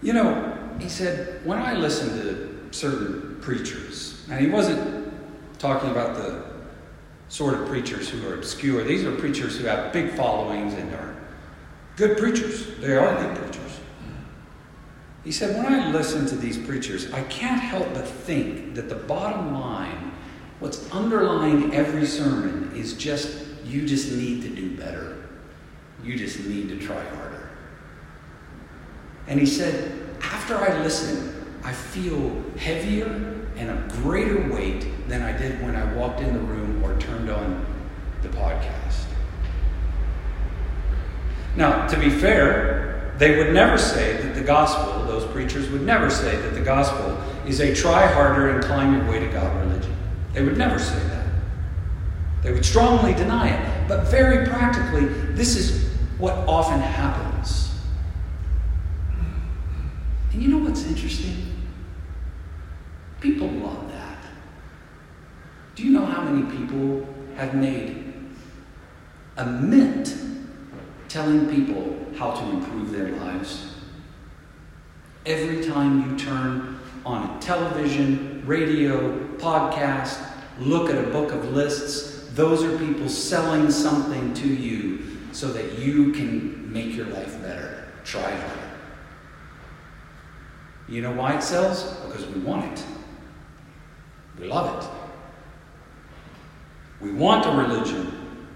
You 0.03 0.13
know, 0.13 0.57
he 0.79 0.89
said, 0.89 1.45
when 1.45 1.59
I 1.59 1.75
listen 1.75 2.11
to 2.11 2.73
certain 2.73 3.41
preachers, 3.41 4.25
and 4.31 4.41
he 4.41 4.47
wasn't 4.47 5.13
talking 5.59 5.91
about 5.91 6.15
the 6.15 6.45
sort 7.29 7.55
of 7.55 7.67
preachers 7.67 8.09
who 8.09 8.25
are 8.29 8.35
obscure, 8.35 8.85
these 8.85 9.03
are 9.03 9.11
preachers 9.17 9.59
who 9.59 9.65
have 9.65 9.93
big 9.93 10.13
followings 10.13 10.75
and 10.75 10.95
are 10.95 11.17
good 11.97 12.19
preachers. 12.19 12.69
They 12.79 12.97
are 12.97 13.21
good 13.21 13.37
preachers. 13.37 13.81
He 15.25 15.33
said, 15.33 15.57
When 15.57 15.67
I 15.67 15.91
listen 15.91 16.25
to 16.27 16.37
these 16.37 16.59
preachers, 16.59 17.13
I 17.13 17.25
can't 17.25 17.61
help 17.61 17.93
but 17.95 18.07
think 18.07 18.77
that 18.77 18.91
the 18.91 18.95
bottom 18.95 19.55
line, 19.55 20.13
what's 20.61 20.89
underlying 20.93 21.75
every 21.75 22.07
sermon, 22.07 22.71
is 22.77 22.93
just 22.93 23.45
you 23.65 23.85
just 23.85 24.13
need 24.13 24.43
to 24.43 24.51
do 24.51 24.77
better. 24.77 25.27
You 26.05 26.17
just 26.17 26.47
need 26.47 26.69
to 26.69 26.79
try 26.79 27.03
harder. 27.17 27.32
And 29.27 29.39
he 29.39 29.47
said, 29.47 30.17
After 30.23 30.57
I 30.57 30.83
listen, 30.83 31.47
I 31.65 31.73
feel 31.73 32.43
heavier 32.57 33.07
and 33.57 33.71
a 33.71 33.95
greater 33.97 34.53
weight 34.53 34.87
than 35.09 35.23
I 35.23 35.37
did 35.37 35.63
when 35.63 35.77
I 35.77 35.93
walked 35.95 36.21
in 36.21 36.33
the 36.33 36.41
room 36.41 36.83
or 36.83 36.99
turned 36.99 37.31
on 37.31 37.65
the 38.23 38.29
podcast. 38.29 39.05
Now, 41.57 41.87
to 41.87 41.99
be 41.99 42.09
fair, 42.09 43.13
they 43.19 43.37
would 43.37 43.53
never 43.53 43.77
say 43.77 44.17
that 44.23 44.35
the 44.35 44.41
gospel, 44.41 45.05
those 45.07 45.25
preachers 45.33 45.69
would 45.71 45.83
never 45.83 46.09
say 46.09 46.35
that 46.35 46.55
the 46.55 46.61
gospel 46.61 47.19
is 47.47 47.61
a 47.61 47.75
try 47.75 48.07
harder 48.07 48.51
and 48.51 48.65
climb 48.65 48.97
your 48.97 49.11
way 49.11 49.21
to 49.21 49.29
God 49.29 49.55
religion. 49.67 49.95
They 50.33 50.43
would 50.43 50.57
never 50.57 50.79
say 50.79 50.99
that. 51.09 51.27
They 52.43 52.53
would 52.53 52.65
strongly 52.65 53.15
deny 53.15 53.51
it. 53.51 53.89
But 53.89 54.09
very 54.09 54.47
practically, 54.47 55.07
this 55.35 55.57
is 55.57 55.91
what 56.19 56.35
often 56.49 56.81
happens. 56.81 57.73
And 60.33 60.43
you 60.43 60.49
know 60.49 60.62
what's 60.73 60.87
interesting? 60.87 61.37
People 63.21 63.47
love 63.47 63.93
that. 63.93 64.25
Do 65.75 65.85
you 65.85 65.91
know 65.91 66.07
how 66.07 66.23
many 66.23 66.51
people 66.57 67.07
have 67.37 67.55
made 67.55 68.15
a 69.37 69.45
mint 69.45 70.17
telling 71.11 71.47
people 71.51 71.99
how 72.17 72.31
to 72.31 72.43
improve 72.49 72.91
their 72.91 73.11
lives? 73.11 73.75
Every 75.27 75.63
time 75.63 76.11
you 76.11 76.19
turn 76.19 76.81
on 77.05 77.37
a 77.37 77.41
television, 77.41 78.43
radio, 78.47 79.19
podcast, 79.37 80.27
look 80.59 80.89
at 80.89 80.97
a 80.97 81.11
book 81.11 81.33
of 81.33 81.53
lists, 81.53 82.31
those 82.31 82.63
are 82.65 82.79
people 82.79 83.11
selling 83.11 83.71
something 83.71 84.33
to 84.33 84.49
you 84.49 85.19
so 85.33 85.49
that 85.49 85.79
you 85.79 86.13
can 86.13 86.73
make 86.73 86.97
your 86.97 87.07
life 87.09 87.43
better. 87.43 87.89
Try 88.05 88.31
harder. 88.31 88.62
You 90.89 91.03
know 91.03 91.13
why 91.13 91.37
it 91.37 91.43
sells? 91.43 91.85
Because 92.07 92.27
we 92.27 92.41
want 92.41 92.79
it. 92.79 92.85
We 94.39 94.47
love 94.47 94.83
it. 94.83 94.91
We 97.01 97.13
want 97.13 97.47
a 97.47 97.51
religion 97.51 98.07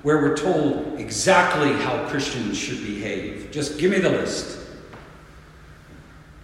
where 0.02 0.18
we're 0.18 0.36
told 0.36 1.00
exactly 1.00 1.72
how 1.72 2.08
Christians 2.08 2.56
should 2.56 2.78
behave. 2.78 3.50
Just 3.50 3.78
give 3.78 3.90
me 3.90 3.98
the 3.98 4.10
list. 4.10 4.58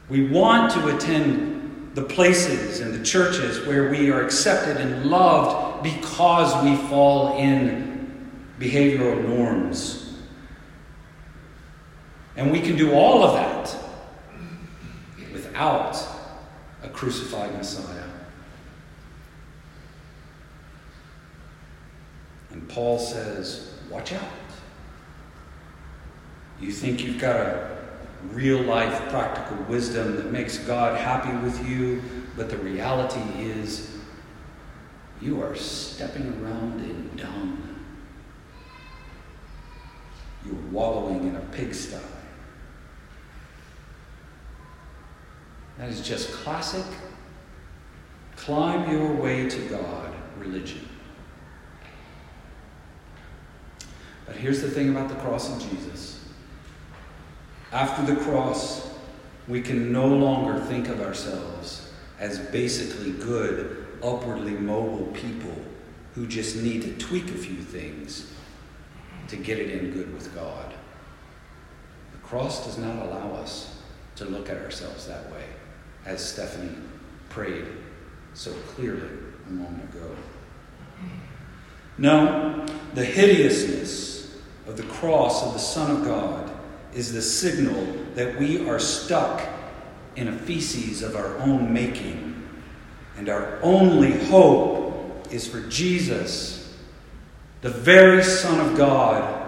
We 0.09 0.29
want 0.29 0.73
to 0.73 0.95
attend 0.97 1.93
the 1.95 2.03
places 2.03 2.81
and 2.81 2.95
the 2.95 3.05
churches 3.05 3.67
where 3.67 3.91
we 3.91 4.11
are 4.11 4.25
accepted 4.25 4.79
and 4.79 5.07
loved 5.07 5.83
because 5.83 6.63
we 6.65 6.77
fall 6.89 7.39
in 7.39 8.31
behavioral 8.59 9.23
norms. 9.29 10.19
And 12.37 12.51
we 12.51 12.61
can 12.61 12.77
do 12.77 12.93
all 12.93 13.23
of 13.25 13.35
that 13.35 13.82
without 15.53 16.03
a 16.83 16.89
crucified 16.89 17.53
Messiah. 17.55 18.09
And 22.51 22.67
Paul 22.69 22.99
says, 22.99 23.75
Watch 23.91 24.15
out. 24.15 24.23
You 26.59 26.73
think 26.73 27.05
you've 27.05 27.21
got 27.21 27.37
a 27.37 27.79
real 28.31 28.63
life 28.63 29.11
practical 29.11 29.63
wisdom 29.65 30.17
that 30.17 30.33
makes 30.33 30.57
God 30.59 30.99
happy 30.99 31.37
with 31.45 31.69
you, 31.69 32.03
but 32.37 32.49
the 32.49 32.57
reality 32.59 33.21
is 33.39 33.95
you 35.21 35.43
are 35.43 35.55
stepping 35.55 36.29
around 36.43 36.81
in 36.81 37.11
dung. 37.17 37.77
You're 40.47 40.55
wallowing 40.71 41.29
in 41.29 41.37
a 41.37 41.41
pigsty. 41.53 41.99
That 45.83 45.91
is 45.91 46.01
just 46.01 46.31
classic 46.31 46.85
climb 48.37 48.89
your 48.89 49.15
way 49.15 49.49
to 49.49 49.69
God 49.69 50.15
religion. 50.39 50.89
But 54.25 54.37
here's 54.37 54.63
the 54.63 54.71
thing 54.71 54.91
about 54.91 55.09
the 55.09 55.17
cross 55.17 55.53
of 55.53 55.71
Jesus. 55.71 56.25
After 57.73 58.15
the 58.15 58.21
cross, 58.21 58.95
we 59.49 59.61
can 59.61 59.91
no 59.93 60.07
longer 60.07 60.61
think 60.67 60.87
of 60.87 61.01
ourselves 61.01 61.93
as 62.21 62.39
basically 62.39 63.11
good, 63.11 63.85
upwardly 64.05 64.53
mobile 64.53 65.07
people 65.07 65.57
who 66.15 66.29
just 66.29 66.55
need 66.59 66.83
to 66.83 66.97
tweak 66.97 67.25
a 67.25 67.39
few 67.39 67.57
things 67.57 68.33
to 69.27 69.35
get 69.35 69.59
it 69.59 69.71
in 69.71 69.91
good 69.91 70.15
with 70.15 70.33
God. 70.33 70.75
The 72.13 72.19
cross 72.19 72.65
does 72.65 72.79
not 72.79 73.05
allow 73.05 73.33
us 73.33 73.83
to 74.15 74.27
look 74.27 74.49
at 74.49 74.59
ourselves 74.59 75.09
that 75.09 75.29
way, 75.33 75.43
as 76.05 76.25
Stephanie 76.25 76.77
prayed 77.29 77.67
so 78.35 78.53
clearly 78.75 79.09
a 79.49 79.51
moment 79.51 79.95
ago. 79.95 80.17
No, 81.99 82.67
the 82.95 83.05
hideousness 83.05 84.37
of 84.67 84.77
the 84.77 84.83
cross 84.85 85.45
of 85.45 85.53
the 85.53 85.59
Son 85.59 85.91
of 85.91 86.05
God 86.05 86.51
is 86.95 87.13
the 87.13 87.23
signal 87.23 87.87
that 88.15 88.39
we 88.39 88.69
are 88.69 88.79
stuck 88.79 89.43
in 90.17 90.29
a 90.29 90.33
feces 90.33 91.03
of 91.03 91.17
our 91.17 91.39
own 91.39 91.73
making. 91.73 92.29
And 93.17 93.29
our 93.29 93.59
only 93.63 94.13
hope 94.27 95.33
is 95.33 95.47
for 95.47 95.61
Jesus, 95.69 96.77
the 97.61 97.71
very 97.71 98.23
Son 98.23 98.61
of 98.69 98.77
God, 98.77 99.41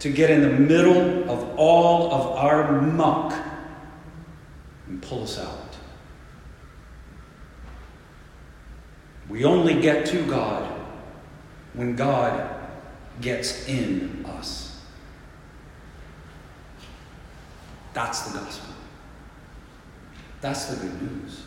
to 0.00 0.10
get 0.10 0.30
in 0.30 0.42
the 0.42 0.50
middle 0.50 1.30
of 1.30 1.58
all 1.58 2.12
of 2.12 2.36
our 2.36 2.80
muck 2.82 3.32
and 4.86 5.02
pull 5.02 5.22
us 5.22 5.38
out. 5.38 5.63
We 9.28 9.44
only 9.44 9.80
get 9.80 10.06
to 10.06 10.24
God 10.26 10.70
when 11.72 11.96
God 11.96 12.50
gets 13.20 13.66
in 13.68 14.24
us. 14.26 14.82
That's 17.92 18.30
the 18.30 18.38
gospel. 18.38 18.74
That's 20.40 20.66
the 20.66 20.86
good 20.86 21.02
news. 21.02 21.42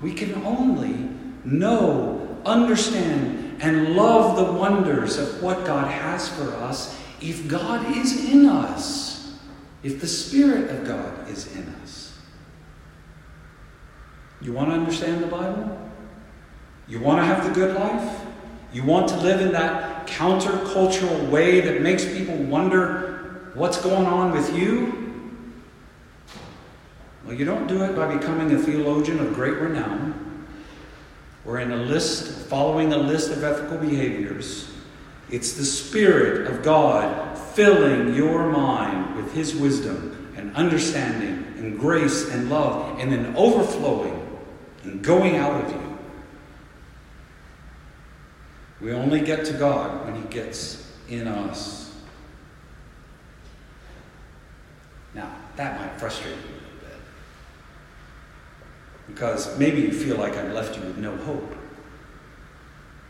We 0.00 0.14
can 0.14 0.34
only 0.44 1.10
know, 1.44 2.38
understand, 2.44 3.58
and 3.60 3.94
love 3.94 4.36
the 4.36 4.52
wonders 4.52 5.18
of 5.18 5.42
what 5.42 5.66
God 5.66 5.90
has 5.90 6.28
for 6.28 6.50
us 6.54 6.98
if 7.20 7.46
God 7.46 7.96
is 7.96 8.30
in 8.30 8.46
us, 8.46 9.36
if 9.82 10.00
the 10.00 10.06
Spirit 10.06 10.70
of 10.70 10.86
God 10.86 11.28
is 11.28 11.54
in 11.54 11.68
us. 11.82 12.18
You 14.40 14.54
want 14.54 14.70
to 14.70 14.74
understand 14.74 15.22
the 15.22 15.26
Bible? 15.26 15.89
You 16.90 16.98
want 16.98 17.20
to 17.20 17.24
have 17.24 17.44
the 17.44 17.54
good 17.54 17.76
life? 17.76 18.20
You 18.72 18.82
want 18.82 19.08
to 19.10 19.16
live 19.18 19.40
in 19.40 19.52
that 19.52 20.08
countercultural 20.08 21.30
way 21.30 21.60
that 21.60 21.80
makes 21.80 22.04
people 22.04 22.36
wonder 22.36 23.50
what's 23.54 23.80
going 23.80 24.06
on 24.06 24.32
with 24.32 24.56
you? 24.56 25.30
Well, 27.24 27.34
you 27.34 27.44
don't 27.44 27.68
do 27.68 27.84
it 27.84 27.94
by 27.94 28.12
becoming 28.12 28.52
a 28.52 28.58
theologian 28.58 29.20
of 29.20 29.34
great 29.34 29.54
renown 29.54 30.48
or 31.46 31.60
in 31.60 31.70
a 31.70 31.76
list, 31.76 32.48
following 32.48 32.92
a 32.92 32.98
list 32.98 33.30
of 33.30 33.44
ethical 33.44 33.78
behaviors. 33.78 34.68
It's 35.30 35.52
the 35.52 35.64
Spirit 35.64 36.50
of 36.50 36.64
God 36.64 37.38
filling 37.38 38.16
your 38.16 38.50
mind 38.50 39.14
with 39.14 39.32
His 39.32 39.54
wisdom 39.54 40.32
and 40.36 40.54
understanding 40.56 41.46
and 41.56 41.78
grace 41.78 42.28
and 42.30 42.50
love, 42.50 42.98
and 42.98 43.12
then 43.12 43.36
overflowing 43.36 44.26
and 44.82 45.04
going 45.04 45.36
out 45.36 45.64
of 45.64 45.70
you. 45.70 45.89
We 48.80 48.92
only 48.92 49.20
get 49.20 49.44
to 49.46 49.52
God 49.52 50.06
when 50.06 50.14
He 50.14 50.28
gets 50.28 50.90
in 51.08 51.26
us. 51.26 51.94
Now, 55.14 55.34
that 55.56 55.78
might 55.80 55.98
frustrate 55.98 56.34
you 56.34 56.40
a 56.40 56.54
little 56.54 56.80
bit. 56.80 56.98
Because 59.08 59.58
maybe 59.58 59.82
you 59.82 59.92
feel 59.92 60.16
like 60.16 60.36
I've 60.36 60.52
left 60.52 60.76
you 60.76 60.82
with 60.82 60.98
no 60.98 61.16
hope. 61.16 61.54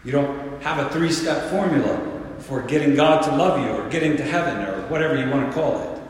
You 0.05 0.13
don't 0.13 0.63
have 0.63 0.79
a 0.79 0.89
three 0.91 1.13
step 1.13 1.51
formula 1.51 2.21
for 2.39 2.63
getting 2.63 2.95
God 2.95 3.23
to 3.25 3.37
love 3.37 3.61
you 3.61 3.71
or 3.71 3.89
getting 3.91 4.17
to 4.17 4.23
heaven 4.23 4.65
or 4.67 4.81
whatever 4.89 5.17
you 5.17 5.29
want 5.31 5.47
to 5.47 5.53
call 5.53 5.83
it. 5.83 6.03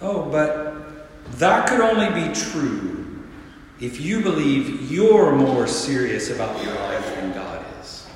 Oh, 0.00 0.30
but 0.30 1.08
that 1.38 1.68
could 1.68 1.80
only 1.80 2.08
be 2.08 2.32
true 2.32 3.26
if 3.80 4.00
you 4.00 4.22
believe 4.22 4.90
you're 4.90 5.32
more 5.32 5.66
serious 5.66 6.30
about 6.30 6.62
your 6.62 6.74
life 6.74 7.14
than 7.14 7.32
God 7.32 7.64
is. 7.80 8.06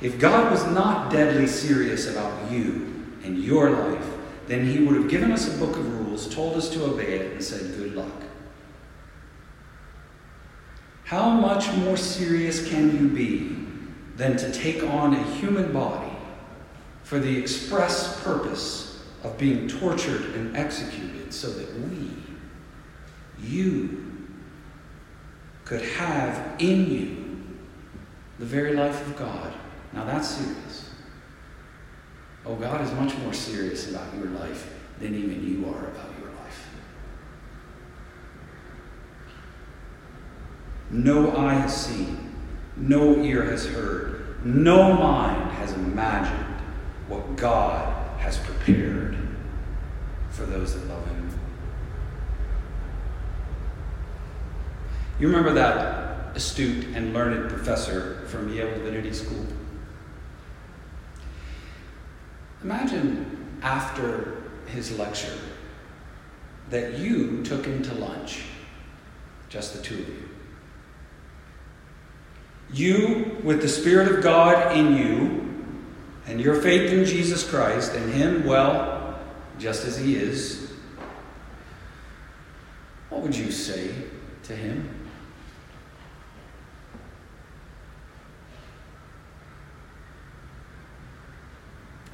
If 0.00 0.18
God 0.18 0.50
was 0.50 0.64
not 0.66 1.10
deadly 1.10 1.46
serious 1.46 2.08
about 2.08 2.50
you 2.50 3.04
and 3.22 3.38
your 3.38 3.70
life, 3.70 4.06
then 4.46 4.66
He 4.66 4.82
would 4.82 4.96
have 4.96 5.10
given 5.10 5.30
us 5.30 5.54
a 5.54 5.58
book 5.58 5.76
of 5.76 5.86
rules, 5.98 6.32
told 6.34 6.56
us 6.56 6.70
to 6.70 6.84
obey 6.84 7.18
it, 7.18 7.32
and 7.32 7.44
said, 7.44 7.76
Good 7.76 7.94
luck. 7.94 8.22
How 11.04 11.28
much 11.28 11.70
more 11.72 11.96
serious 11.96 12.68
can 12.68 12.96
you 12.96 13.08
be 13.08 13.56
than 14.16 14.36
to 14.38 14.50
take 14.52 14.82
on 14.82 15.14
a 15.14 15.22
human 15.34 15.72
body 15.72 16.12
for 17.02 17.18
the 17.18 17.36
express 17.36 18.22
purpose 18.22 19.02
of 19.22 19.36
being 19.36 19.68
tortured 19.68 20.34
and 20.36 20.56
executed 20.56 21.34
so 21.34 21.50
that 21.50 21.74
we, 21.80 22.10
you, 23.42 24.06
could 25.64 25.82
have 25.82 26.56
in 26.58 26.90
you 26.90 27.40
the 28.38 28.46
very 28.46 28.74
life 28.74 29.06
of 29.06 29.16
God? 29.16 29.52
Now 29.92 30.04
that's 30.04 30.28
serious. 30.28 30.90
Oh, 32.46 32.54
God 32.54 32.80
is 32.80 32.92
much 32.92 33.16
more 33.18 33.32
serious 33.32 33.90
about 33.90 34.14
your 34.14 34.26
life 34.26 34.72
than 34.98 35.14
even 35.14 35.46
you 35.46 35.66
are 35.66 35.86
about 35.88 36.10
your 36.18 36.30
life. 36.30 36.68
No 40.90 41.36
eye 41.36 41.54
has 41.54 41.86
seen, 41.86 42.34
no 42.76 43.16
ear 43.18 43.44
has 43.44 43.66
heard, 43.66 44.44
no 44.44 44.94
mind 44.94 45.50
has 45.52 45.72
imagined 45.74 46.56
what 47.08 47.36
God 47.36 48.18
has 48.18 48.38
prepared 48.38 49.18
for 50.30 50.46
those 50.46 50.74
that 50.74 50.88
love 50.88 51.06
Him. 51.06 51.20
You 55.20 55.26
remember 55.26 55.52
that 55.52 56.34
astute 56.34 56.86
and 56.94 57.12
learned 57.12 57.50
professor 57.50 58.26
from 58.28 58.50
Yale 58.50 58.70
Divinity 58.78 59.12
School? 59.12 59.46
Imagine 62.62 63.58
after 63.62 64.42
his 64.66 64.98
lecture 64.98 65.38
that 66.70 66.98
you 66.98 67.42
took 67.42 67.64
him 67.64 67.82
to 67.82 67.94
lunch, 67.94 68.44
just 69.48 69.74
the 69.74 69.82
two 69.82 69.94
of 69.94 70.08
you. 70.08 70.28
You, 72.72 73.36
with 73.42 73.60
the 73.62 73.68
Spirit 73.68 74.16
of 74.16 74.22
God 74.22 74.76
in 74.76 74.96
you, 74.96 75.40
and 76.26 76.40
your 76.40 76.62
faith 76.62 76.92
in 76.92 77.04
Jesus 77.04 77.48
Christ, 77.48 77.94
and 77.94 78.12
Him, 78.12 78.44
well, 78.44 79.18
just 79.58 79.84
as 79.84 79.98
He 79.98 80.14
is, 80.14 80.72
what 83.08 83.22
would 83.22 83.36
you 83.36 83.50
say 83.50 83.92
to 84.44 84.54
Him? 84.54 84.99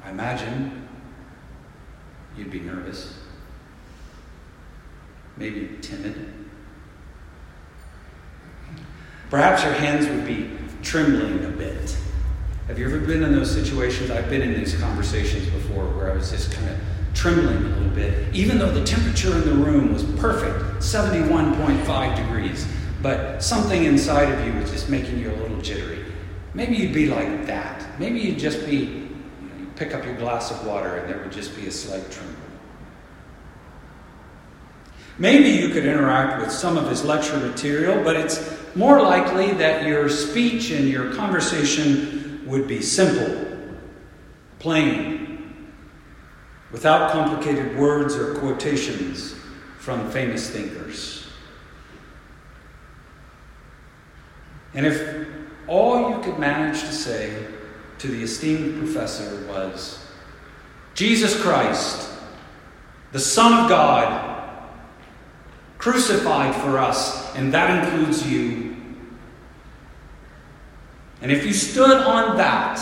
I 0.07 0.11
imagine 0.11 0.87
you'd 2.37 2.51
be 2.51 2.61
nervous, 2.61 3.19
maybe 5.37 5.79
timid. 5.83 6.33
Perhaps 9.31 9.65
your 9.65 9.73
hands 9.73 10.07
would 10.07 10.25
be 10.25 10.49
trembling 10.83 11.45
a 11.45 11.49
bit. 11.49 11.97
Have 12.69 12.79
you 12.79 12.87
ever 12.87 13.01
been 13.01 13.25
in 13.25 13.33
those 13.33 13.51
situations? 13.51 14.13
I've 14.13 14.31
been 14.31 14.43
in 14.43 14.55
these 14.55 14.77
conversations 14.81 15.49
before 15.49 15.87
where 15.87 16.13
I 16.13 16.15
was 16.15 16.31
just 16.31 16.53
kind 16.53 16.71
of 16.71 16.77
trembling 17.13 17.57
a 17.57 17.69
little 17.69 17.91
bit, 17.91 18.33
even 18.33 18.59
though 18.59 18.71
the 18.71 18.85
temperature 18.85 19.35
in 19.35 19.41
the 19.41 19.55
room 19.55 19.93
was 19.93 20.05
perfect 20.21 20.85
71.5 20.85 22.17
degrees. 22.17 22.65
But 23.03 23.43
something 23.43 23.85
inside 23.85 24.31
of 24.33 24.47
you 24.47 24.61
was 24.61 24.71
just 24.71 24.89
making 24.89 25.19
you 25.19 25.33
a 25.33 25.37
little 25.37 25.61
jittery. 25.61 26.05
Maybe 26.55 26.77
you'd 26.77 26.95
be 26.95 27.09
like 27.09 27.47
that. 27.47 27.99
Maybe 27.99 28.21
you'd 28.21 28.39
just 28.39 28.65
be, 28.67 29.06
pick 29.77 29.95
up 29.95 30.05
your 30.05 30.17
glass 30.17 30.51
of 30.51 30.67
water 30.67 30.97
and 30.97 31.09
there 31.09 31.19
would 31.23 31.33
just 31.33 31.55
be 31.55 31.67
a 31.67 31.71
slight 31.71 32.11
tremble. 32.11 32.35
Maybe 35.19 35.49
you 35.49 35.71
could 35.71 35.87
interact 35.87 36.43
with 36.43 36.51
some 36.51 36.77
of 36.77 36.89
his 36.91 37.05
lecture 37.05 37.39
material, 37.39 38.03
but 38.05 38.17
it's 38.17 38.55
more 38.75 39.01
likely 39.01 39.53
that 39.53 39.87
your 39.87 40.09
speech 40.09 40.71
and 40.71 40.89
your 40.89 41.15
conversation 41.15 42.43
would 42.47 42.69
be 42.69 42.83
simple, 42.83 43.57
plain, 44.59 45.63
without 46.71 47.11
complicated 47.13 47.77
words 47.79 48.15
or 48.17 48.35
quotations 48.35 49.35
from 49.79 50.11
famous 50.11 50.51
thinkers. 50.51 51.27
And 54.75 54.85
if 54.85 55.27
all 55.67 56.11
you 56.11 56.21
could 56.21 56.39
manage 56.39 56.81
to 56.81 56.93
say 56.93 57.47
to 57.99 58.09
the 58.09 58.23
esteemed 58.23 58.79
professor 58.79 59.47
was, 59.47 60.05
Jesus 60.95 61.41
Christ, 61.41 62.11
the 63.13 63.19
Son 63.21 63.65
of 63.65 63.69
God, 63.69 64.69
crucified 65.79 66.55
for 66.55 66.79
us, 66.79 67.35
and 67.35 67.53
that 67.55 67.85
includes 67.85 68.27
you. 68.27 68.77
And 71.23 71.31
if 71.31 71.47
you 71.47 71.53
stood 71.53 72.03
on 72.03 72.37
that, 72.37 72.81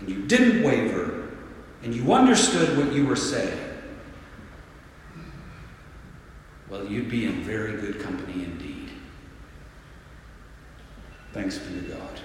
and 0.00 0.08
you 0.08 0.22
didn't 0.26 0.62
waver, 0.62 1.28
and 1.82 1.94
you 1.94 2.12
understood 2.12 2.76
what 2.76 2.92
you 2.92 3.06
were 3.06 3.16
saying, 3.16 3.58
well, 6.68 6.86
you'd 6.86 7.10
be 7.10 7.26
in 7.26 7.42
very 7.42 7.80
good 7.80 8.00
company 8.00 8.44
indeed. 8.44 8.90
Thanks 11.32 11.58
be 11.58 11.80
to 11.80 11.86
God. 11.88 12.20